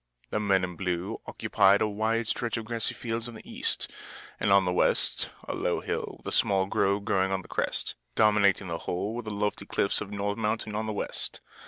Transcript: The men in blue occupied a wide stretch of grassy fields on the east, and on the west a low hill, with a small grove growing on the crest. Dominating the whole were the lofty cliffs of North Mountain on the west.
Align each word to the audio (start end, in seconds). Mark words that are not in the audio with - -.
The 0.31 0.39
men 0.39 0.63
in 0.63 0.77
blue 0.77 1.21
occupied 1.27 1.79
a 1.79 1.87
wide 1.87 2.27
stretch 2.27 2.57
of 2.57 2.65
grassy 2.65 2.95
fields 2.95 3.27
on 3.27 3.35
the 3.35 3.47
east, 3.47 3.87
and 4.39 4.51
on 4.51 4.65
the 4.65 4.73
west 4.73 5.29
a 5.47 5.53
low 5.53 5.79
hill, 5.79 6.15
with 6.17 6.25
a 6.33 6.35
small 6.35 6.65
grove 6.65 7.05
growing 7.05 7.31
on 7.31 7.43
the 7.43 7.47
crest. 7.47 7.93
Dominating 8.15 8.67
the 8.67 8.79
whole 8.79 9.13
were 9.13 9.21
the 9.21 9.29
lofty 9.29 9.67
cliffs 9.67 10.01
of 10.01 10.09
North 10.09 10.39
Mountain 10.39 10.73
on 10.73 10.87
the 10.87 10.91
west. 10.93 11.39